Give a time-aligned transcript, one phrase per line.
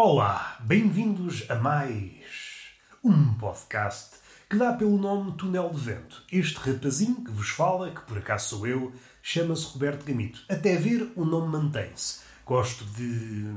[0.00, 2.22] Olá, bem-vindos a mais
[3.02, 4.10] um podcast
[4.48, 6.22] que dá pelo nome Túnel de Vento.
[6.30, 10.44] Este rapazinho que vos fala, que por acaso sou eu, chama-se Roberto Gamito.
[10.48, 12.20] Até ver, o nome mantém-se.
[12.46, 13.56] Gosto de.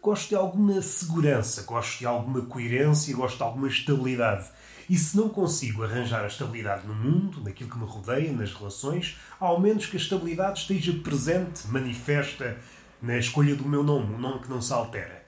[0.00, 4.48] Gosto de alguma segurança, gosto de alguma coerência, gosto de alguma estabilidade.
[4.88, 9.18] E se não consigo arranjar a estabilidade no mundo, naquilo que me rodeia, nas relações,
[9.40, 12.56] ao menos que a estabilidade esteja presente, manifesta
[13.02, 15.19] na escolha do meu nome, um nome que não se altera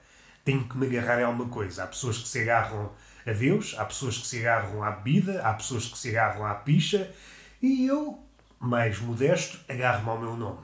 [0.43, 1.83] tenho que me agarrar a alguma coisa.
[1.83, 2.91] Há pessoas que se agarram
[3.25, 6.53] a Deus, há pessoas que se agarram à bebida, há pessoas que se agarram à
[6.55, 7.11] picha
[7.61, 8.19] e eu,
[8.59, 10.59] mais modesto, agarro-me ao meu nome.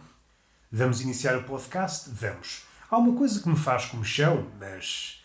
[0.71, 2.09] Vamos iniciar o podcast?
[2.11, 2.63] Vamos.
[2.91, 5.23] Há uma coisa que me faz comichão, mas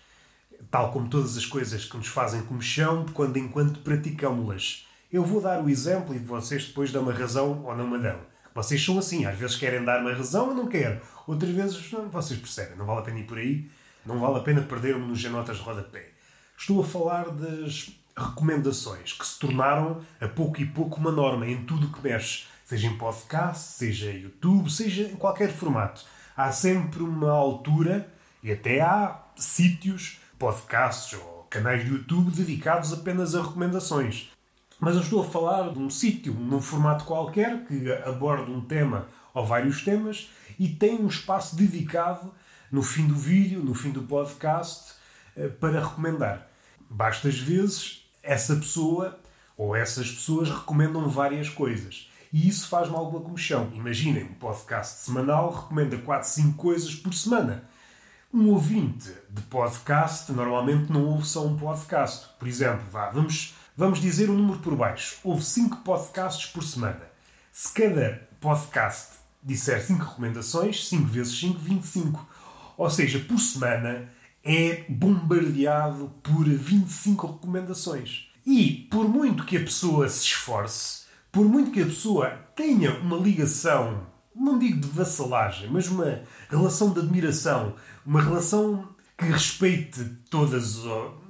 [0.71, 4.87] tal como todas as coisas que nos fazem comichão, quando enquanto praticamos-las.
[5.13, 8.19] Eu vou dar o exemplo e vocês depois dão uma razão ou não me dão.
[8.55, 11.01] Vocês são assim, às vezes querem dar uma razão ou não quero.
[11.27, 13.69] Outras vezes, vocês percebem, não vale a pena ir por aí.
[14.07, 16.11] Não vale a pena perder-me nos notas de rodapé.
[16.59, 21.65] Estou a falar das recomendações que se tornaram a pouco e pouco uma norma em
[21.65, 26.05] tudo o que mexe, seja em podcast, seja em YouTube, seja em qualquer formato.
[26.37, 28.09] Há sempre uma altura
[28.43, 34.31] e até há sítios, podcasts ou canais de YouTube dedicados apenas a recomendações.
[34.79, 39.09] Mas eu estou a falar de um sítio, num formato qualquer, que aborda um tema
[39.33, 42.33] ou vários temas e tem um espaço dedicado
[42.75, 44.95] no fim do vídeo, no fim do podcast,
[45.37, 46.49] eh, para recomendar.
[46.91, 49.17] Basta às vezes essa pessoa
[49.57, 52.11] ou essas pessoas recomendam várias coisas.
[52.33, 53.71] E isso faz-me alguma comichão.
[53.75, 57.63] Imaginem, um podcast semanal recomenda 4, 5 coisas por semana.
[58.33, 62.27] Um ouvinte de podcast normalmente não ouve só um podcast.
[62.41, 65.19] Por exemplo, vá, vamos, vamos dizer um número por baixo.
[65.23, 67.03] Ouve 5 podcasts por semana.
[67.53, 72.34] Se cada podcast disser 5 recomendações, 5 vezes 5, 25.
[72.77, 74.09] Ou seja, por semana
[74.43, 78.29] é bombardeado por 25 recomendações.
[78.47, 83.17] E por muito que a pessoa se esforce, por muito que a pessoa tenha uma
[83.17, 86.21] ligação, não digo de vassalagem, mas uma
[86.51, 87.75] relação de admiração,
[88.05, 90.81] uma relação que respeite todas,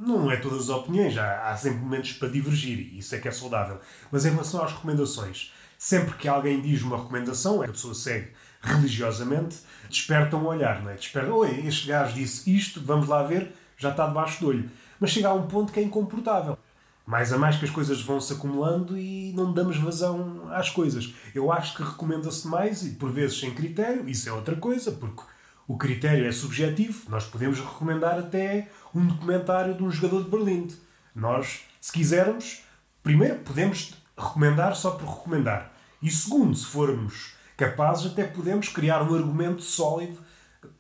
[0.01, 3.29] não é todas as opiniões, há, há sempre momentos para divergir, e isso é que
[3.29, 3.79] é saudável.
[4.11, 8.31] Mas em relação às recomendações, sempre que alguém diz uma recomendação, a pessoa segue
[8.65, 9.59] religiosamente,
[9.89, 10.95] despertam um olhar, não é?
[10.95, 14.71] Despertam, oi, este gajo disse isto, vamos lá ver, já está debaixo do olho.
[14.99, 16.59] Mas chega a um ponto que é incomportável.
[17.07, 21.13] Mais a mais que as coisas vão se acumulando e não damos vazão às coisas.
[21.35, 25.23] Eu acho que recomenda-se mais e por vezes sem critério, isso é outra coisa, porque
[25.69, 27.11] o critério é subjetivo.
[27.11, 30.69] Nós podemos recomendar até um documentário de um jogador de Berlim.
[31.15, 32.63] Nós, se quisermos,
[33.03, 35.75] primeiro podemos recomendar só por recomendar.
[36.01, 40.19] E segundo, se formos capazes, até podemos criar um argumento sólido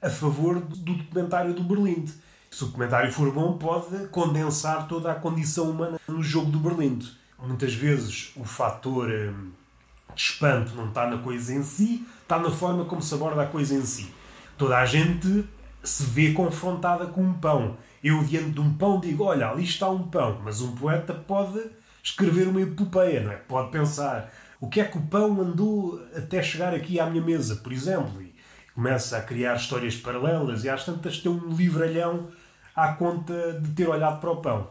[0.00, 2.04] a favor do documentário do Berlim.
[2.50, 6.98] Se o documentário for bom, pode condensar toda a condição humana no jogo do Berlim.
[7.38, 9.50] Muitas vezes o fator hum,
[10.14, 13.46] de espanto não está na coisa em si, está na forma como se aborda a
[13.46, 14.12] coisa em si.
[14.56, 15.44] Toda a gente
[15.82, 17.76] se vê confrontada com um pão.
[18.02, 20.41] Eu, diante de um pão, digo: Olha, ali está um pão.
[20.42, 21.60] Mas um poeta pode
[22.02, 23.36] escrever uma epopeia, não é?
[23.36, 24.30] Pode pensar:
[24.64, 28.22] o que é que o pão andou até chegar aqui à minha mesa, por exemplo?
[28.22, 28.34] E
[28.75, 32.28] começa a criar histórias paralelas e às tantas tem um livralhão
[32.74, 34.69] à conta de ter olhado para o pão.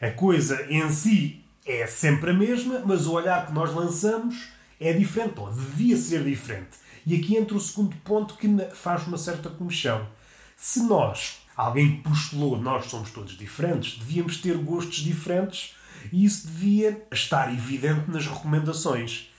[0.00, 4.48] A coisa em si é sempre a mesma, mas o olhar que nós lançamos
[4.80, 6.78] é diferente, ou devia ser diferente.
[7.06, 10.08] E aqui entra o segundo ponto que faz uma certa comichão.
[10.56, 15.76] Se nós, alguém postulou, nós somos todos diferentes, devíamos ter gostos diferentes
[16.12, 19.30] e isso devia estar evidente nas recomendações.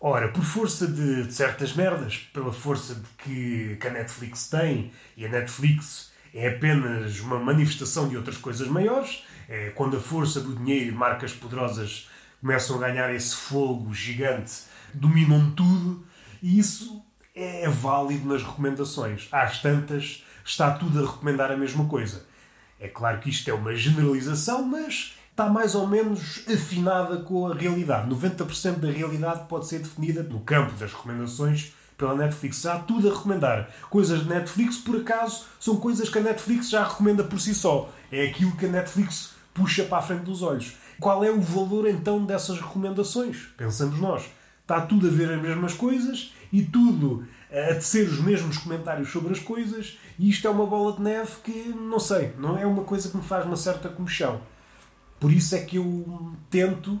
[0.00, 4.92] Ora, por força de, de certas merdas, pela força de que, que a Netflix tem,
[5.16, 10.40] e a Netflix é apenas uma manifestação de outras coisas maiores, é quando a força
[10.40, 12.08] do dinheiro e marcas poderosas
[12.40, 14.52] começam a ganhar esse fogo gigante,
[14.92, 16.04] dominam tudo,
[16.42, 17.02] e isso
[17.34, 19.28] é válido nas recomendações.
[19.32, 22.26] Às tantas, está tudo a recomendar a mesma coisa.
[22.78, 27.54] É claro que isto é uma generalização, mas está mais ou menos afinada com a
[27.54, 28.08] realidade.
[28.08, 32.64] 90% da realidade pode ser definida no campo das recomendações pela Netflix.
[32.64, 33.68] Há tudo a recomendar.
[33.90, 37.90] Coisas de Netflix, por acaso, são coisas que a Netflix já recomenda por si só.
[38.12, 40.76] É aquilo que a Netflix puxa para a frente dos olhos.
[41.00, 43.48] Qual é o valor então dessas recomendações?
[43.56, 44.30] Pensamos nós.
[44.62, 49.32] Está tudo a ver as mesmas coisas e tudo a tecer os mesmos comentários sobre
[49.32, 52.82] as coisas, e isto é uma bola de neve que, não sei, não é uma
[52.82, 54.40] coisa que me faz uma certa comichão.
[55.18, 57.00] Por isso é que eu tento,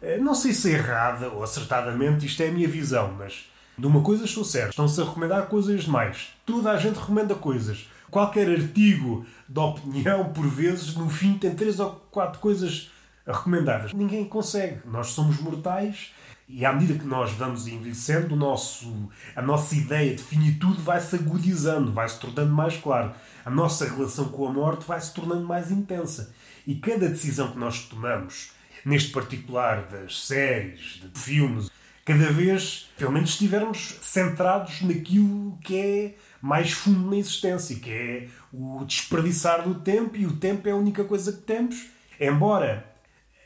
[0.00, 3.46] eh, não sei se é errada ou acertadamente, isto é a minha visão, mas
[3.76, 4.70] de uma coisa estou certo.
[4.70, 6.28] Estão-se a recomendar coisas demais.
[6.44, 7.88] Toda a gente recomenda coisas.
[8.10, 12.90] qualquer artigo de opinião, por vezes, no fim tem três ou quatro coisas
[13.26, 13.92] recomendadas.
[13.94, 14.80] Ninguém consegue.
[14.84, 16.12] Nós somos mortais
[16.48, 21.00] e à medida que nós vamos envelhecendo, o nosso, a nossa ideia de finitude vai
[21.00, 23.12] se agudizando, vai se tornando mais claro.
[23.42, 26.34] A nossa relação com a morte vai se tornando mais intensa.
[26.66, 28.52] E cada decisão que nós tomamos,
[28.84, 31.70] neste particular das séries, de filmes,
[32.04, 38.28] cada vez, pelo menos, estivermos centrados naquilo que é mais fundo na existência, que é
[38.52, 41.86] o desperdiçar do tempo, e o tempo é a única coisa que temos.
[42.20, 42.92] Embora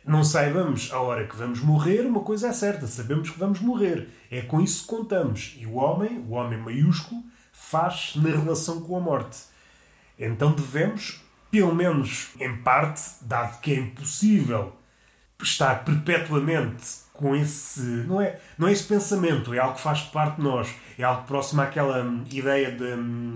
[0.04, 4.08] não saibamos a hora que vamos morrer, uma coisa é certa, sabemos que vamos morrer.
[4.30, 5.56] É com isso que contamos.
[5.58, 7.22] E o homem, o homem maiúsculo,
[7.52, 9.38] faz na relação com a morte.
[10.18, 11.20] Então devemos,
[11.56, 14.76] pelo menos em parte, dado que é impossível
[15.42, 17.80] estar perpetuamente com esse.
[17.80, 20.68] Não é, não é esse pensamento, é algo que faz parte de nós.
[20.98, 22.84] É algo próximo àquela hum, ideia de.
[22.84, 23.32] Hum,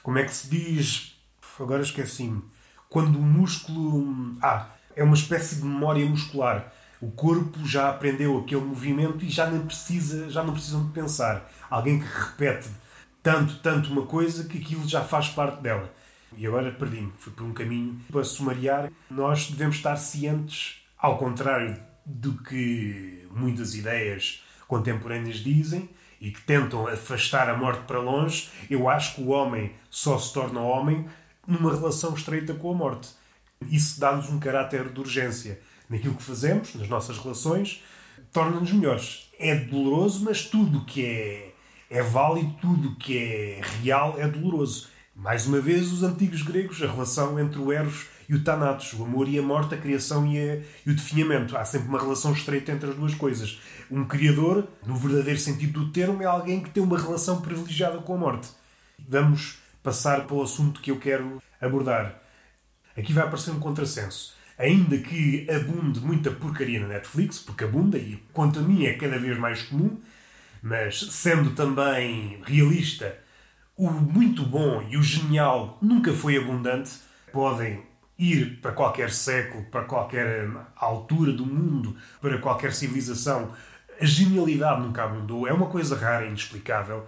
[0.00, 1.16] como é que se diz?
[1.58, 2.40] Agora esqueci-me.
[2.88, 3.96] Quando o músculo.
[3.96, 6.72] Hum, ah, é uma espécie de memória muscular.
[7.00, 11.50] O corpo já aprendeu aquele movimento e já não precisa, já não precisam de pensar.
[11.68, 12.68] Alguém que repete
[13.24, 15.92] tanto, tanto uma coisa que aquilo já faz parte dela.
[16.36, 18.92] E agora perdi-me, fui por um caminho para sumariar.
[19.10, 25.88] Nós devemos estar cientes, ao contrário do que muitas ideias contemporâneas dizem
[26.20, 30.32] e que tentam afastar a morte para longe, eu acho que o homem só se
[30.32, 31.06] torna homem
[31.46, 33.08] numa relação estreita com a morte.
[33.70, 37.82] Isso dá-nos um caráter de urgência naquilo que fazemos, nas nossas relações,
[38.32, 39.30] torna-nos melhores.
[39.38, 41.52] É doloroso, mas tudo que é,
[41.90, 44.88] é válido, tudo que é real é doloroso.
[45.18, 49.02] Mais uma vez, os antigos gregos, a relação entre o Eros e o Thanatos, o
[49.02, 51.56] amor e a morte, a criação e, a, e o definhamento.
[51.56, 53.58] Há sempre uma relação estreita entre as duas coisas.
[53.90, 58.14] Um criador, no verdadeiro sentido do termo, é alguém que tem uma relação privilegiada com
[58.14, 58.48] a morte.
[59.08, 62.20] Vamos passar para o assunto que eu quero abordar.
[62.94, 64.34] Aqui vai aparecer um contrassenso.
[64.58, 69.18] Ainda que abunde muita porcaria na Netflix, porque abunda e quanto a mim é cada
[69.18, 69.98] vez mais comum,
[70.62, 73.16] mas sendo também realista,
[73.76, 76.92] o muito bom e o genial nunca foi abundante,
[77.30, 77.82] podem
[78.18, 83.52] ir para qualquer século, para qualquer altura do mundo, para qualquer civilização.
[84.00, 87.06] A genialidade nunca abundou, é uma coisa rara e inexplicável.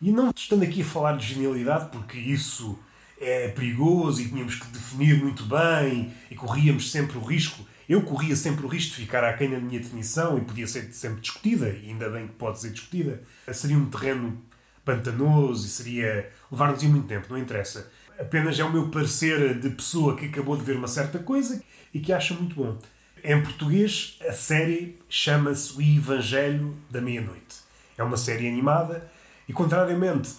[0.00, 2.78] E não estando aqui a falar de genialidade, porque isso
[3.20, 7.66] é perigoso e tínhamos que definir muito bem e corríamos sempre o risco.
[7.88, 11.20] Eu corria sempre o risco de ficar aquém da minha definição e podia ser sempre
[11.20, 13.22] discutida, e ainda bem que pode ser discutida.
[13.52, 14.42] Seria um terreno
[14.86, 16.30] pantanoso e seria.
[16.50, 17.90] levar-nos muito tempo, não interessa.
[18.18, 21.62] Apenas é o meu parecer de pessoa que acabou de ver uma certa coisa
[21.92, 22.78] e que acha muito bom.
[23.22, 27.56] Em português, a série chama-se O Evangelho da Meia-Noite.
[27.98, 29.10] É uma série animada
[29.48, 30.30] e, contrariamente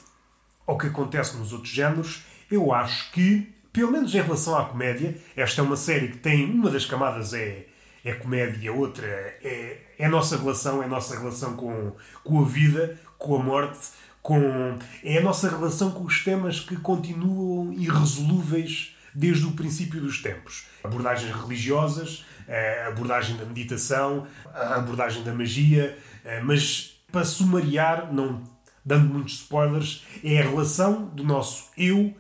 [0.65, 5.17] ao que acontece nos outros géneros, eu acho que, pelo menos em relação à comédia,
[5.35, 7.65] esta é uma série que tem uma das camadas é,
[8.03, 11.93] é comédia, outra é, é a nossa relação, é a nossa relação com,
[12.23, 13.79] com a vida, com a morte,
[14.27, 20.21] com é a nossa relação com os temas que continuam irresolúveis desde o princípio dos
[20.21, 20.65] tempos.
[20.83, 25.97] Abordagens religiosas, a abordagem da meditação, a abordagem da magia,
[26.43, 28.43] mas para sumariar, não
[28.83, 32.13] dando muitos spoilers, é a relação do nosso eu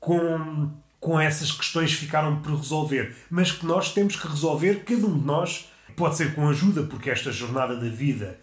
[0.00, 5.06] com, com essas questões que ficaram por resolver, mas que nós temos que resolver, cada
[5.06, 8.40] um de nós, pode ser com ajuda, porque esta jornada da vida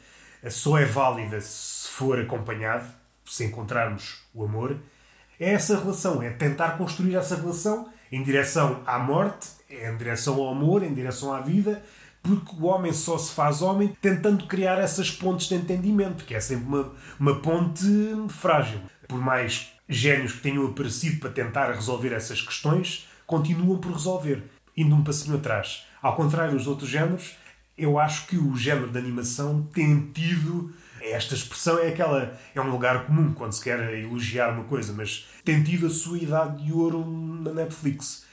[0.50, 2.98] só é válida se for acompanhado,
[3.30, 4.78] se encontrarmos o amor.
[5.40, 10.50] É essa relação, é tentar construir essa relação em direção à morte, em direção ao
[10.50, 11.82] amor, em direção à vida,
[12.22, 16.40] porque o homem só se faz homem tentando criar essas pontes de entendimento, que é
[16.40, 17.86] sempre uma, uma ponte
[18.30, 18.82] frágil.
[19.08, 24.44] Por mais génios que tenham aparecido para tentar resolver essas questões continuam por resolver,
[24.76, 25.86] indo um passinho atrás.
[26.02, 27.36] Ao contrário dos outros géneros,
[27.78, 30.74] eu acho que o género de animação tem tido.
[31.02, 32.38] Esta expressão é aquela.
[32.54, 36.18] É um lugar comum quando se quer elogiar uma coisa, mas tem tido a sua
[36.18, 37.06] idade de ouro
[37.42, 38.26] na Netflix.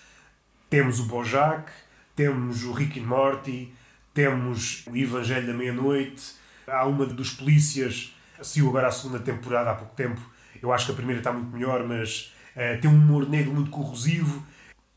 [0.68, 1.70] Temos o Bojack,
[2.14, 3.72] temos o Rick and Morty,
[4.12, 6.34] temos o Evangelho da Meia-Noite,
[6.66, 10.20] há uma dos polícias, saiu agora a segunda temporada há pouco tempo,
[10.62, 13.70] eu acho que a primeira está muito melhor, mas uh, tem um humor negro muito
[13.70, 14.42] corrosivo.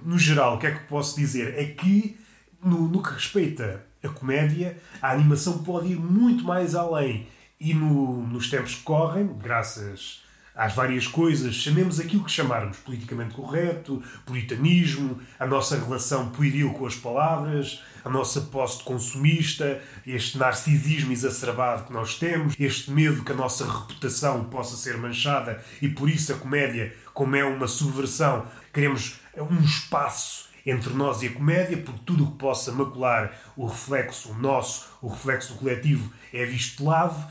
[0.03, 1.53] No geral, o que é que posso dizer?
[1.57, 2.17] É que,
[2.63, 7.27] no, no que respeita a comédia, a animação pode ir muito mais além.
[7.59, 10.23] E no, nos tempos que correm, graças
[10.55, 16.85] às várias coisas, chamemos aquilo que chamarmos politicamente correto, puritanismo, a nossa relação pueril com
[16.85, 23.25] as palavras, a nossa posse de consumista, este narcisismo exacerbado que nós temos, este medo
[23.25, 27.67] que a nossa reputação possa ser manchada e por isso a comédia, como é uma
[27.67, 33.31] subversão, queremos um espaço entre nós e a comédia, porque tudo o que possa macular
[33.55, 37.25] o reflexo nosso, o reflexo do coletivo, é visto de lado.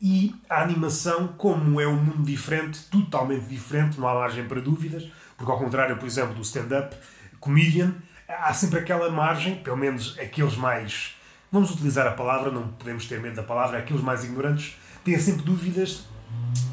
[0.00, 5.10] E a animação, como é um mundo diferente, totalmente diferente, não há margem para dúvidas,
[5.36, 6.94] porque ao contrário, por exemplo, do stand-up
[7.40, 7.94] comedian,
[8.28, 11.14] há sempre aquela margem, pelo menos aqueles mais.
[11.50, 15.42] Vamos utilizar a palavra, não podemos ter medo da palavra, aqueles mais ignorantes têm sempre
[15.42, 16.04] dúvidas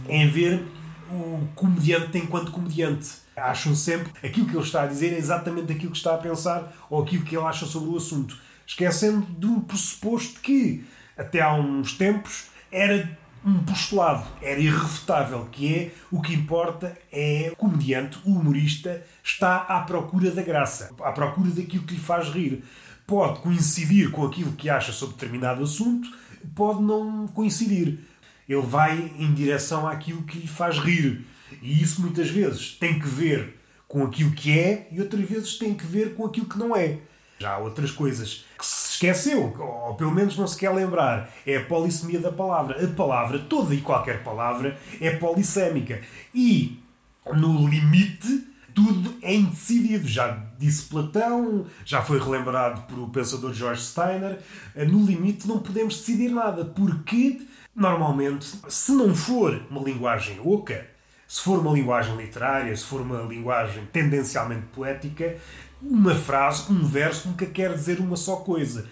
[0.08, 0.66] em ver
[1.12, 3.10] o comediante enquanto comediante.
[3.36, 6.74] Acham sempre aquilo que ele está a dizer é exatamente aquilo que está a pensar
[6.90, 8.38] ou aquilo que ele acha sobre o assunto.
[8.66, 10.86] Esquecendo de um pressuposto que,
[11.18, 17.50] até há uns tempos, era um postulado, era irrefutável, que é o que importa é
[17.52, 22.30] o comediante, o humorista, está à procura da graça, à procura daquilo que lhe faz
[22.30, 22.64] rir.
[23.08, 26.08] Pode coincidir com aquilo que acha sobre determinado assunto,
[26.56, 28.00] pode não coincidir.
[28.52, 31.26] Ele vai em direção àquilo que lhe faz rir.
[31.62, 35.74] E isso muitas vezes tem que ver com aquilo que é e outras vezes tem
[35.74, 36.98] que ver com aquilo que não é.
[37.40, 41.30] Já há outras coisas que se esqueceu, ou pelo menos não se quer lembrar.
[41.46, 42.84] É a polissemia da palavra.
[42.84, 46.02] A palavra, toda e qualquer palavra, é polissémica.
[46.36, 46.80] E,
[47.34, 50.08] no limite, tudo é indecidido.
[50.08, 54.40] Já disse Platão, já foi relembrado por o pensador George Steiner.
[54.88, 57.42] No limite, não podemos decidir nada, porque,
[57.76, 60.88] normalmente, se não for uma linguagem oca,
[61.28, 65.38] se for uma linguagem literária, se for uma linguagem tendencialmente poética,
[65.82, 68.88] uma frase, um verso, nunca quer dizer uma só coisa.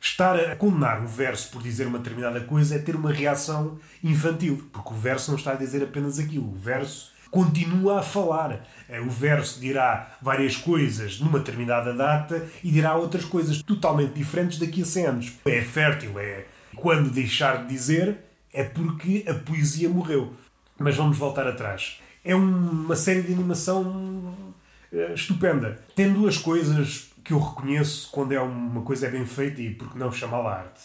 [0.00, 4.66] Estar a condenar o verso por dizer uma determinada coisa é ter uma reação infantil,
[4.72, 6.50] porque o verso não está a dizer apenas aquilo.
[6.50, 8.66] O verso continua a falar.
[8.88, 14.58] É, o verso dirá várias coisas numa determinada data e dirá outras coisas totalmente diferentes
[14.58, 15.32] daqui a 100 anos.
[15.44, 16.46] É fértil, é
[16.80, 18.18] quando deixar de dizer
[18.52, 20.34] é porque a poesia morreu.
[20.78, 22.00] Mas vamos voltar atrás.
[22.24, 24.34] É uma série de animação
[24.92, 25.78] uh, estupenda.
[25.94, 29.98] Tem duas coisas que eu reconheço quando é uma coisa bem feita e por que
[29.98, 30.80] não chamá-la arte.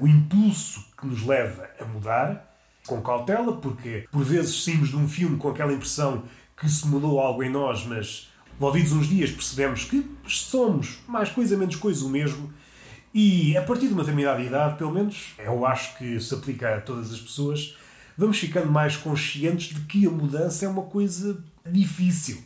[0.00, 5.08] O impulso que nos leva a mudar, com cautela, porque por vezes saímos de um
[5.08, 6.24] filme com aquela impressão
[6.56, 11.56] que se mudou algo em nós, mas envolvidos uns dias percebemos que somos mais coisa
[11.56, 12.52] menos coisa o mesmo.
[13.16, 16.80] E a partir de uma determinada idade, pelo menos, eu acho que se aplica a
[16.80, 17.76] todas as pessoas,
[18.18, 22.42] vamos ficando mais conscientes de que a mudança é uma coisa difícil.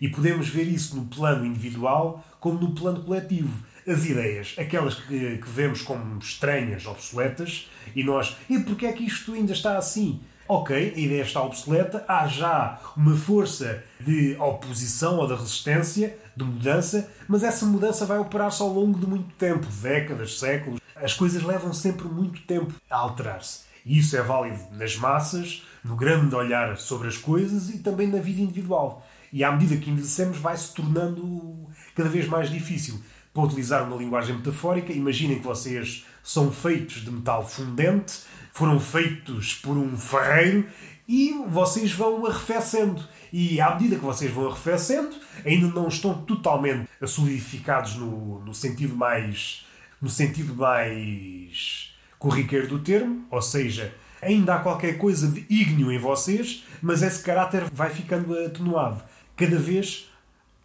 [0.00, 3.58] E podemos ver isso no plano individual como no plano coletivo.
[3.88, 9.04] As ideias, aquelas que, que vemos como estranhas, obsoletas, e nós, e porquê é que
[9.04, 10.20] isto ainda está assim?
[10.46, 16.44] Ok, a ideia está obsoleta, há já uma força de oposição ou de resistência, de
[16.44, 20.80] mudança, mas essa mudança vai operar-se ao longo de muito tempo décadas, séculos.
[20.96, 23.60] As coisas levam sempre muito tempo a alterar-se.
[23.84, 28.18] E isso é válido nas massas, no grande olhar sobre as coisas e também na
[28.18, 29.06] vida individual.
[29.32, 33.00] E à medida que envelhecemos, vai se tornando cada vez mais difícil.
[33.32, 38.20] Para utilizar uma linguagem metafórica, imaginem que vocês são feitos de metal fundente,
[38.52, 40.64] foram feitos por um ferreiro
[41.06, 43.02] e vocês vão arrefecendo.
[43.32, 48.96] E à medida que vocês vão arrefecendo, ainda não estão totalmente solidificados no, no sentido
[48.96, 49.66] mais.
[50.00, 55.98] no sentido mais corriqueiro do termo, ou seja, ainda há qualquer coisa de ígneo em
[55.98, 59.02] vocês, mas esse caráter vai ficando atenuado.
[59.36, 60.08] Cada vez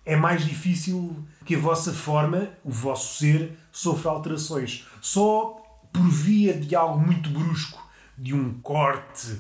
[0.06, 4.86] é mais difícil que a vossa forma, o vosso ser, sofra alterações.
[5.02, 7.86] Só por via de algo muito brusco,
[8.18, 9.38] de um corte,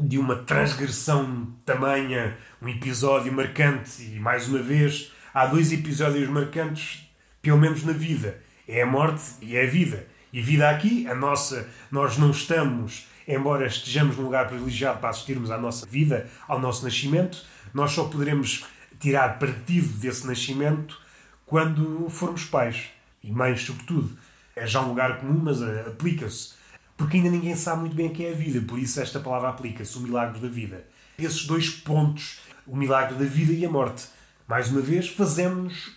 [0.00, 7.06] de uma transgressão tamanha, um episódio marcante, e mais uma vez, há dois episódios marcantes,
[7.42, 10.06] pelo menos na vida: é a morte e é a vida.
[10.32, 15.10] E a vida aqui, a nossa, nós não estamos, embora estejamos num lugar privilegiado para
[15.10, 18.64] assistirmos à nossa vida, ao nosso nascimento, nós só poderemos
[18.98, 20.98] tirar partido desse nascimento
[21.44, 22.90] quando formos pais.
[23.22, 24.16] E mães, sobretudo.
[24.56, 26.54] É já um lugar comum, mas eh, aplica-se.
[27.00, 29.48] Porque ainda ninguém sabe muito bem o que é a vida, por isso esta palavra
[29.48, 30.84] aplica-se, o milagre da vida.
[31.18, 34.06] Esses dois pontos, o milagre da vida e a morte,
[34.46, 35.92] mais uma vez, fazemos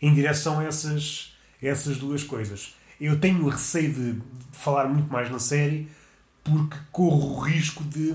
[0.00, 2.74] em direção a essas, essas duas coisas.
[2.98, 4.22] Eu tenho receio de,
[4.52, 5.86] falar muito mais na série
[6.42, 8.14] porque corro o risco de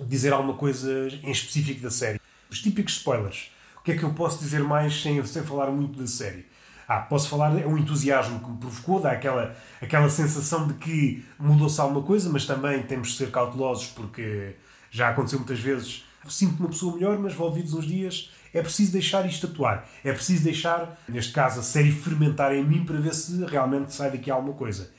[0.00, 0.90] dizer alguma coisa
[1.22, 2.20] em específico da série.
[2.50, 3.52] Os típicos spoilers.
[3.76, 6.44] O que é que eu posso dizer mais sem, sem falar muito da série?
[6.86, 11.24] Ah, posso falar, é um entusiasmo que me provocou, dá aquela, aquela sensação de que
[11.38, 14.56] mudou-se alguma coisa, mas também temos de ser cautelosos porque
[14.90, 16.04] Já aconteceu muitas vezes.
[16.28, 19.88] Sinto-me uma pessoa melhor, mas envolvidos uns dias é preciso deixar isto atuar.
[20.04, 24.10] É preciso deixar, neste caso, a série fermentar em mim para ver se realmente sai
[24.10, 24.90] daqui alguma coisa.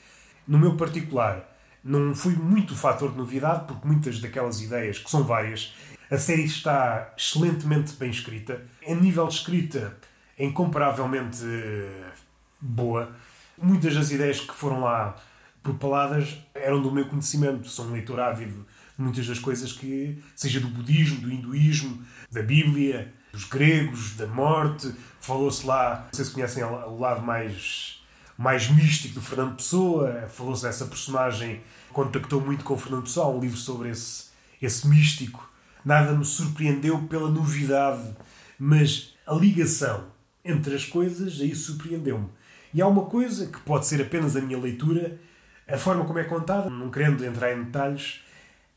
[0.46, 1.48] No meu particular,
[1.82, 5.72] não fui muito fator de novidade, porque muitas daquelas ideias, que são várias,
[6.10, 8.62] a série está excelentemente bem escrita.
[8.82, 9.96] Em nível de escrita,
[10.38, 12.12] é incomparavelmente eh,
[12.60, 13.14] boa.
[13.56, 15.16] Muitas das ideias que foram lá
[15.62, 17.68] propaladas eram do meu conhecimento.
[17.68, 22.42] Sou um leitor ávido de muitas das coisas que, seja do budismo, do hinduísmo, da
[22.42, 24.94] Bíblia, dos gregos, da morte.
[25.20, 28.02] Falou-se lá, não sei se conhecem o lado mais,
[28.36, 30.28] mais místico do Fernando Pessoa.
[30.28, 31.60] Falou-se dessa personagem,
[31.92, 34.26] contactou muito com o Fernando Pessoa, um livro sobre esse,
[34.60, 35.48] esse místico.
[35.84, 38.16] Nada me surpreendeu pela novidade,
[38.58, 40.13] mas a ligação
[40.44, 42.28] entre as coisas aí surpreendeu-me.
[42.72, 45.18] E há uma coisa que pode ser apenas a minha leitura,
[45.66, 48.20] a forma como é contada, não querendo entrar em detalhes,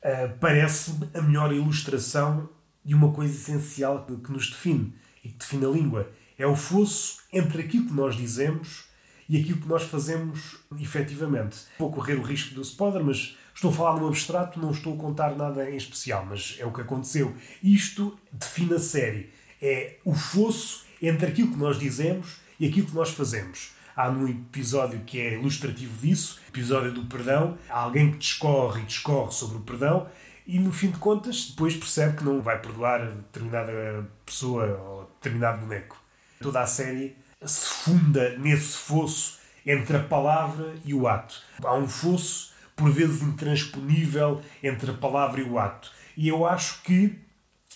[0.03, 2.49] uh, parece-me a melhor ilustração
[2.85, 4.93] de uma coisa essencial que, nos define
[5.23, 6.09] e que define a língua.
[6.37, 8.85] É o fosso entre aquilo que nós dizemos
[9.27, 11.57] e aquilo que nós fazemos efetivamente.
[11.77, 14.97] Vou correr o risco do spoiler, mas estou a falar num abstrato, não estou a
[14.97, 17.35] contar nada em especial, mas é o que aconteceu.
[17.61, 19.31] Isto define a série.
[19.61, 23.71] É o fosso entre aquilo que nós dizemos e aquilo que nós fazemos.
[23.95, 28.85] Há num episódio que é ilustrativo disso, episódio do perdão, há alguém que discorre e
[28.85, 30.07] discorre sobre o perdão
[30.45, 35.59] e no fim de contas depois percebe que não vai perdoar determinada pessoa ou determinado
[35.59, 36.01] boneco.
[36.39, 41.41] Toda a série se funda nesse fosso entre a palavra e o ato.
[41.61, 45.91] Há um fosso, por vezes intransponível, entre a palavra e o ato.
[46.15, 47.19] E eu acho que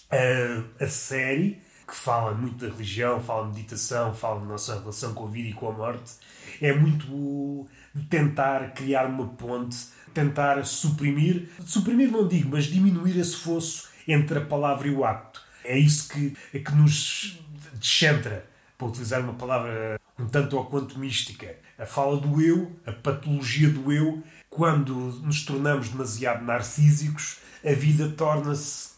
[0.10, 1.62] a, a série,
[1.92, 5.50] que fala muito da religião, fala de meditação, fala da nossa relação com a vida
[5.50, 6.14] e com a morte,
[6.62, 9.78] é muito de tentar criar uma ponte
[10.14, 15.42] tentar suprimir, suprimir não digo, mas diminuir esse fosso entre a palavra e o acto.
[15.64, 17.40] É isso que, é que nos
[17.74, 18.46] descentra,
[18.78, 21.56] para utilizar uma palavra um tanto ou quanto mística.
[21.78, 28.10] A fala do eu, a patologia do eu, quando nos tornamos demasiado narcísicos, a vida
[28.10, 28.92] torna-se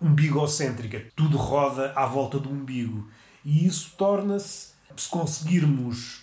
[0.00, 1.06] umbigocêntrica.
[1.14, 3.08] Tudo roda à volta do umbigo.
[3.44, 6.22] E isso torna-se, se conseguirmos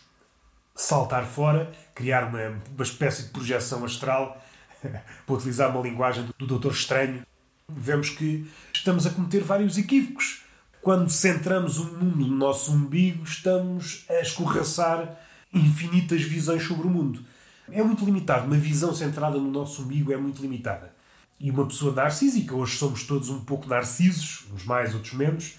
[0.76, 4.42] saltar fora, criar uma, uma espécie de projeção astral,
[5.26, 7.26] para utilizar uma linguagem do Doutor Estranho,
[7.68, 10.44] vemos que estamos a cometer vários equívocos.
[10.82, 15.20] Quando centramos o mundo no nosso umbigo, estamos a escorraçar
[15.52, 17.26] infinitas visões sobre o mundo.
[17.72, 18.46] É muito limitado.
[18.46, 20.95] Uma visão centrada no nosso umbigo é muito limitada.
[21.40, 25.56] E uma pessoa narcísica, hoje somos todos um pouco narcisos, uns mais, outros menos,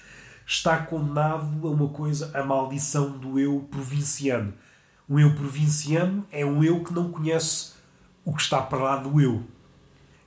[0.46, 4.54] está condenado a uma coisa, a maldição do eu provinciano
[5.08, 7.74] o eu provinciano é um eu que não conhece
[8.24, 9.44] o que está para lá do eu.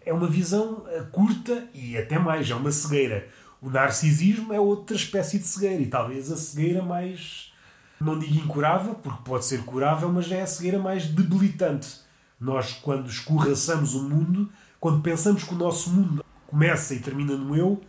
[0.06, 3.28] É uma visão eh, curta e até mais, é uma cegueira.
[3.62, 7.52] O narcisismo é outra espécie de cegueira e talvez a cegueira mais,
[8.00, 12.00] não digo incurável, porque pode ser curável, mas é a cegueira mais debilitante.
[12.40, 17.56] Nós, quando escorraçamos o mundo, quando pensamos que o nosso mundo começa e termina no
[17.56, 17.82] eu,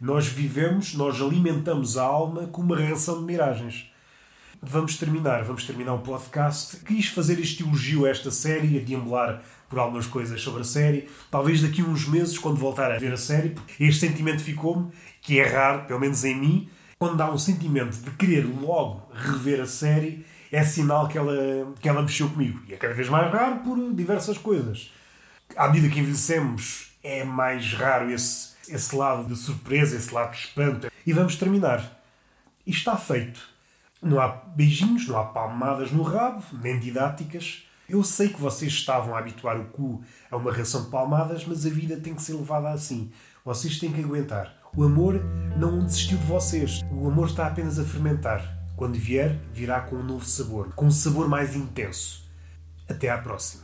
[0.00, 3.92] nós vivemos, nós alimentamos a alma com uma reação de miragens
[4.62, 6.76] vamos terminar, vamos terminar o podcast.
[6.84, 11.08] Quis fazer este elogio a esta série, a deambular por algumas coisas sobre a série.
[11.30, 14.92] Talvez daqui a uns meses, quando voltar a ver a série, porque este sentimento ficou-me,
[15.20, 19.60] que é raro, pelo menos em mim, quando há um sentimento de querer logo rever
[19.60, 21.34] a série, é sinal que ela,
[21.80, 22.60] que ela mexeu comigo.
[22.68, 24.92] E é cada vez mais raro por diversas coisas.
[25.56, 30.38] À medida que envelhecemos, é mais raro esse, esse lado de surpresa, esse lado de
[30.38, 30.90] espanto.
[31.06, 32.00] E vamos terminar.
[32.66, 33.40] E está feito.
[34.00, 37.64] Não há beijinhos, não há palmadas no rabo, nem didáticas.
[37.88, 41.66] Eu sei que vocês estavam a habituar o cu a uma reação de palmadas, mas
[41.66, 43.10] a vida tem que ser levada assim.
[43.44, 44.56] Vocês têm que aguentar.
[44.74, 45.22] O amor
[45.56, 46.80] não desistiu de vocês.
[46.90, 48.58] O amor está apenas a fermentar.
[48.76, 52.24] Quando vier, virá com um novo sabor, com um sabor mais intenso.
[52.88, 53.62] Até à próxima.